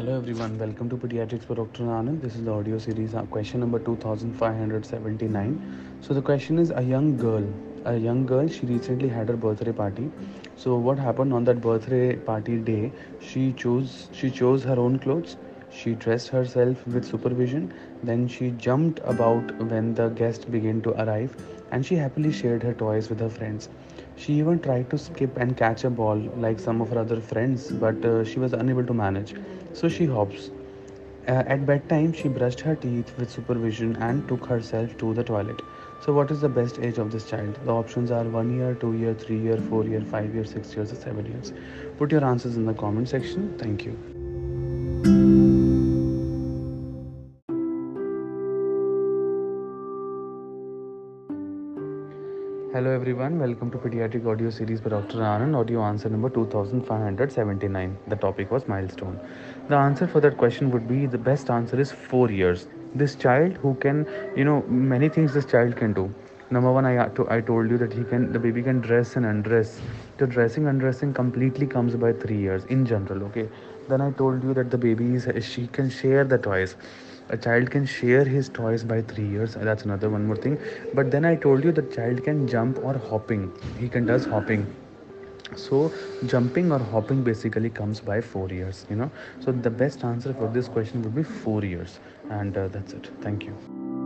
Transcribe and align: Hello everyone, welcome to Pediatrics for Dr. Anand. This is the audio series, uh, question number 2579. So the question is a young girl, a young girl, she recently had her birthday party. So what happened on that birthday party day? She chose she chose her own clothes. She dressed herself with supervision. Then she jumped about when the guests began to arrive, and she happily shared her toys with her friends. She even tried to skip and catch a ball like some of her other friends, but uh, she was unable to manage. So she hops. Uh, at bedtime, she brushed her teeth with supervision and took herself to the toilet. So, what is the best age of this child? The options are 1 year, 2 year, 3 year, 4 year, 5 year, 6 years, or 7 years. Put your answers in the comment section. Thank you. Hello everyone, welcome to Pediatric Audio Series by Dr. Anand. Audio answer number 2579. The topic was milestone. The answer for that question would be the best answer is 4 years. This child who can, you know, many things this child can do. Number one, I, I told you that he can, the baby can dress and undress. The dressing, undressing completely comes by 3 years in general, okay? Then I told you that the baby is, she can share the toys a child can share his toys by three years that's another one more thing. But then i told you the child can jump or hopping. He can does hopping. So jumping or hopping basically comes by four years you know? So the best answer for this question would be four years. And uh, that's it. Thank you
Hello 0.00 0.16
everyone, 0.16 0.58
welcome 0.58 0.88
to 0.88 0.96
Pediatrics 0.96 1.44
for 1.44 1.54
Dr. 1.54 1.82
Anand. 1.82 2.22
This 2.22 2.34
is 2.34 2.42
the 2.42 2.50
audio 2.50 2.78
series, 2.78 3.14
uh, 3.14 3.24
question 3.24 3.60
number 3.60 3.78
2579. 3.78 5.98
So 6.00 6.14
the 6.14 6.22
question 6.22 6.58
is 6.58 6.72
a 6.74 6.80
young 6.80 7.18
girl, 7.18 7.44
a 7.84 7.98
young 7.98 8.24
girl, 8.24 8.48
she 8.48 8.64
recently 8.64 9.10
had 9.10 9.28
her 9.28 9.36
birthday 9.36 9.72
party. 9.72 10.10
So 10.56 10.76
what 10.76 10.98
happened 10.98 11.34
on 11.34 11.44
that 11.44 11.60
birthday 11.60 12.16
party 12.16 12.56
day? 12.56 12.92
She 13.20 13.52
chose 13.52 14.08
she 14.12 14.30
chose 14.30 14.64
her 14.64 14.78
own 14.86 14.98
clothes. 15.00 15.36
She 15.70 15.94
dressed 15.94 16.28
herself 16.28 16.86
with 16.86 17.04
supervision. 17.04 17.72
Then 18.02 18.28
she 18.28 18.50
jumped 18.52 19.00
about 19.04 19.56
when 19.70 19.94
the 19.94 20.08
guests 20.08 20.44
began 20.44 20.82
to 20.82 20.90
arrive, 21.02 21.36
and 21.70 21.84
she 21.86 21.96
happily 21.96 22.32
shared 22.32 22.62
her 22.62 22.74
toys 22.74 23.08
with 23.08 23.20
her 23.20 23.30
friends. 23.30 23.68
She 24.16 24.34
even 24.34 24.60
tried 24.60 24.90
to 24.90 24.98
skip 24.98 25.36
and 25.36 25.56
catch 25.56 25.84
a 25.84 25.90
ball 25.90 26.16
like 26.36 26.60
some 26.60 26.80
of 26.80 26.90
her 26.90 26.98
other 26.98 27.20
friends, 27.20 27.70
but 27.70 28.04
uh, 28.04 28.24
she 28.24 28.38
was 28.38 28.52
unable 28.52 28.84
to 28.84 28.92
manage. 28.92 29.34
So 29.72 29.88
she 29.88 30.06
hops. 30.06 30.50
Uh, 31.28 31.44
at 31.46 31.64
bedtime, 31.64 32.12
she 32.12 32.28
brushed 32.28 32.60
her 32.60 32.74
teeth 32.74 33.12
with 33.18 33.30
supervision 33.30 33.94
and 33.96 34.26
took 34.28 34.44
herself 34.46 34.96
to 34.98 35.14
the 35.14 35.22
toilet. 35.22 35.62
So, 36.04 36.14
what 36.14 36.30
is 36.30 36.40
the 36.40 36.48
best 36.48 36.78
age 36.78 36.98
of 36.98 37.12
this 37.12 37.28
child? 37.28 37.58
The 37.64 37.72
options 37.72 38.10
are 38.10 38.24
1 38.24 38.56
year, 38.56 38.74
2 38.74 38.94
year, 38.94 39.14
3 39.14 39.38
year, 39.38 39.58
4 39.58 39.84
year, 39.84 40.00
5 40.00 40.34
year, 40.34 40.44
6 40.44 40.74
years, 40.74 40.92
or 40.92 40.96
7 40.96 41.26
years. 41.26 41.52
Put 41.98 42.10
your 42.10 42.24
answers 42.24 42.56
in 42.56 42.64
the 42.64 42.74
comment 42.74 43.10
section. 43.10 43.54
Thank 43.58 43.84
you. 43.84 45.39
Hello 52.72 52.92
everyone, 52.94 53.40
welcome 53.40 53.68
to 53.72 53.78
Pediatric 53.78 54.24
Audio 54.24 54.48
Series 54.48 54.80
by 54.80 54.90
Dr. 54.90 55.18
Anand. 55.18 55.56
Audio 55.56 55.82
answer 55.82 56.08
number 56.08 56.30
2579. 56.30 57.98
The 58.06 58.14
topic 58.14 58.52
was 58.52 58.68
milestone. 58.68 59.18
The 59.68 59.74
answer 59.74 60.06
for 60.06 60.20
that 60.20 60.36
question 60.36 60.70
would 60.70 60.86
be 60.86 61.06
the 61.06 61.18
best 61.18 61.50
answer 61.50 61.80
is 61.80 61.90
4 61.90 62.30
years. 62.30 62.68
This 62.94 63.16
child 63.16 63.54
who 63.54 63.74
can, 63.74 64.06
you 64.36 64.44
know, 64.44 64.62
many 64.68 65.08
things 65.08 65.34
this 65.34 65.46
child 65.46 65.74
can 65.74 65.92
do. 65.92 66.14
Number 66.52 66.70
one, 66.70 66.86
I, 66.86 67.06
I 67.28 67.40
told 67.40 67.70
you 67.70 67.76
that 67.78 67.92
he 67.92 68.04
can, 68.04 68.32
the 68.32 68.38
baby 68.38 68.62
can 68.62 68.80
dress 68.80 69.16
and 69.16 69.26
undress. 69.26 69.80
The 70.18 70.28
dressing, 70.28 70.68
undressing 70.68 71.12
completely 71.12 71.66
comes 71.66 71.96
by 71.96 72.12
3 72.12 72.36
years 72.36 72.66
in 72.66 72.86
general, 72.86 73.24
okay? 73.24 73.48
Then 73.88 74.00
I 74.00 74.12
told 74.12 74.44
you 74.44 74.54
that 74.54 74.70
the 74.70 74.78
baby 74.78 75.16
is, 75.16 75.28
she 75.44 75.66
can 75.66 75.90
share 75.90 76.22
the 76.22 76.38
toys 76.38 76.76
a 77.30 77.36
child 77.36 77.70
can 77.70 77.86
share 77.86 78.24
his 78.24 78.48
toys 78.48 78.84
by 78.84 79.00
three 79.02 79.26
years 79.26 79.54
that's 79.54 79.84
another 79.84 80.10
one 80.10 80.26
more 80.26 80.36
thing. 80.36 80.58
But 80.94 81.10
then 81.10 81.24
i 81.24 81.34
told 81.34 81.64
you 81.64 81.72
the 81.72 81.82
child 81.96 82.24
can 82.24 82.46
jump 82.48 82.78
or 82.84 82.94
hopping. 82.94 83.52
He 83.78 83.88
can 83.88 84.06
does 84.06 84.24
hopping. 84.24 84.66
So 85.56 85.92
jumping 86.26 86.72
or 86.72 86.78
hopping 86.78 87.22
basically 87.24 87.70
comes 87.70 88.00
by 88.00 88.20
four 88.20 88.48
years 88.48 88.86
you 88.90 88.96
know? 88.96 89.10
So 89.40 89.52
the 89.52 89.70
best 89.70 90.04
answer 90.04 90.34
for 90.34 90.48
this 90.48 90.68
question 90.68 91.02
would 91.02 91.14
be 91.14 91.22
four 91.22 91.64
years. 91.64 91.98
And 92.28 92.56
uh, 92.56 92.68
that's 92.68 92.92
it. 92.92 93.10
Thank 93.20 93.44
you 93.44 93.99